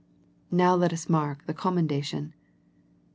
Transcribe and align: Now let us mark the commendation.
Now 0.49 0.73
let 0.73 0.91
us 0.93 1.09
mark 1.09 1.45
the 1.45 1.53
commendation. 1.53 2.33